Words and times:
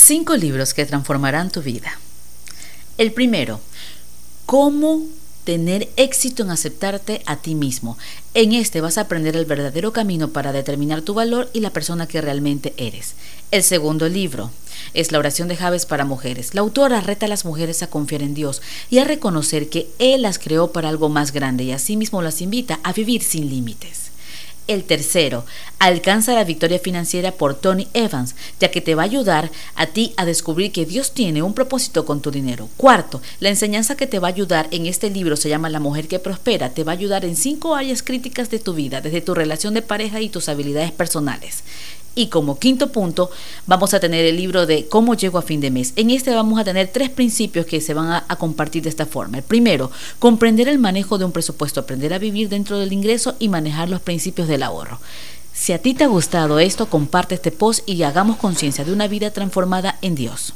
Cinco 0.00 0.36
libros 0.36 0.74
que 0.74 0.86
transformarán 0.86 1.50
tu 1.50 1.60
vida. 1.60 1.98
El 2.98 3.12
primero, 3.12 3.60
cómo 4.46 5.02
tener 5.42 5.88
éxito 5.96 6.44
en 6.44 6.50
aceptarte 6.50 7.20
a 7.26 7.38
ti 7.38 7.56
mismo. 7.56 7.98
En 8.32 8.52
este 8.52 8.80
vas 8.80 8.96
a 8.96 9.02
aprender 9.02 9.36
el 9.36 9.44
verdadero 9.44 9.92
camino 9.92 10.28
para 10.28 10.52
determinar 10.52 11.02
tu 11.02 11.14
valor 11.14 11.50
y 11.52 11.60
la 11.60 11.70
persona 11.70 12.06
que 12.06 12.20
realmente 12.20 12.74
eres. 12.76 13.14
El 13.50 13.64
segundo 13.64 14.08
libro 14.08 14.52
es 14.94 15.10
la 15.10 15.18
oración 15.18 15.48
de 15.48 15.56
Javes 15.56 15.84
para 15.84 16.04
mujeres. 16.04 16.54
La 16.54 16.60
autora 16.60 17.00
reta 17.00 17.26
a 17.26 17.28
las 17.28 17.44
mujeres 17.44 17.82
a 17.82 17.90
confiar 17.90 18.22
en 18.22 18.34
Dios 18.34 18.62
y 18.90 18.98
a 18.98 19.04
reconocer 19.04 19.68
que 19.68 19.88
Él 19.98 20.22
las 20.22 20.38
creó 20.38 20.70
para 20.70 20.90
algo 20.90 21.08
más 21.08 21.32
grande 21.32 21.64
y 21.64 21.72
asimismo 21.72 22.22
las 22.22 22.40
invita 22.40 22.78
a 22.84 22.92
vivir 22.92 23.24
sin 23.24 23.50
límites. 23.50 24.07
El 24.68 24.84
tercero, 24.84 25.46
alcanza 25.78 26.34
la 26.34 26.44
victoria 26.44 26.78
financiera 26.78 27.32
por 27.32 27.54
Tony 27.54 27.88
Evans, 27.94 28.34
ya 28.60 28.70
que 28.70 28.82
te 28.82 28.94
va 28.94 29.00
a 29.00 29.06
ayudar 29.06 29.50
a 29.74 29.86
ti 29.86 30.12
a 30.18 30.26
descubrir 30.26 30.72
que 30.72 30.84
Dios 30.84 31.12
tiene 31.12 31.42
un 31.42 31.54
propósito 31.54 32.04
con 32.04 32.20
tu 32.20 32.30
dinero. 32.30 32.68
Cuarto, 32.76 33.22
la 33.40 33.48
enseñanza 33.48 33.96
que 33.96 34.06
te 34.06 34.18
va 34.18 34.28
a 34.28 34.30
ayudar 34.30 34.68
en 34.70 34.84
este 34.84 35.08
libro 35.08 35.36
se 35.36 35.48
llama 35.48 35.70
La 35.70 35.80
mujer 35.80 36.06
que 36.06 36.18
prospera, 36.18 36.68
te 36.68 36.84
va 36.84 36.92
a 36.92 36.96
ayudar 36.96 37.24
en 37.24 37.34
cinco 37.34 37.74
áreas 37.74 38.02
críticas 38.02 38.50
de 38.50 38.58
tu 38.58 38.74
vida, 38.74 39.00
desde 39.00 39.22
tu 39.22 39.34
relación 39.34 39.72
de 39.72 39.80
pareja 39.80 40.20
y 40.20 40.28
tus 40.28 40.50
habilidades 40.50 40.92
personales. 40.92 41.62
Y 42.18 42.26
como 42.26 42.58
quinto 42.58 42.90
punto, 42.90 43.30
vamos 43.68 43.94
a 43.94 44.00
tener 44.00 44.24
el 44.24 44.36
libro 44.36 44.66
de 44.66 44.88
cómo 44.88 45.14
llego 45.14 45.38
a 45.38 45.42
fin 45.42 45.60
de 45.60 45.70
mes. 45.70 45.92
En 45.94 46.10
este 46.10 46.34
vamos 46.34 46.58
a 46.58 46.64
tener 46.64 46.88
tres 46.88 47.10
principios 47.10 47.64
que 47.64 47.80
se 47.80 47.94
van 47.94 48.10
a, 48.10 48.36
compartir 48.36 48.82
de 48.82 48.88
esta 48.88 49.06
forma. 49.06 49.36
El 49.38 49.44
primero, 49.44 49.92
comprender 50.18 50.66
el 50.66 50.80
manejo 50.80 51.16
de 51.16 51.24
un 51.24 51.30
presupuesto, 51.30 51.78
aprender 51.78 52.12
a 52.12 52.18
vivir 52.18 52.48
dentro 52.48 52.76
del 52.80 52.92
ingreso 52.92 53.36
y 53.38 53.48
manejar 53.48 53.88
los 53.88 54.00
principios 54.00 54.48
del 54.48 54.64
ahorro. 54.64 54.98
Si 55.52 55.72
a 55.72 55.78
ti 55.78 55.94
te 55.94 56.02
ha 56.02 56.08
gustado 56.08 56.58
esto, 56.58 56.86
comparte 56.86 57.36
este 57.36 57.52
post 57.52 57.88
y 57.88 58.02
hagamos 58.02 58.36
conciencia 58.38 58.84
de 58.84 58.92
una 58.92 59.06
vida 59.06 59.30
transformada 59.30 59.96
en 60.02 60.16
Dios. 60.16 60.54